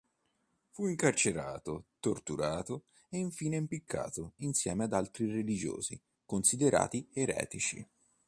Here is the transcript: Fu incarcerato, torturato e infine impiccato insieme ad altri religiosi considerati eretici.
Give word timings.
Fu 0.71 0.87
incarcerato, 0.87 1.89
torturato 1.99 2.85
e 3.09 3.19
infine 3.19 3.57
impiccato 3.57 4.33
insieme 4.37 4.85
ad 4.85 4.93
altri 4.93 5.29
religiosi 5.29 6.01
considerati 6.25 7.07
eretici. 7.13 7.87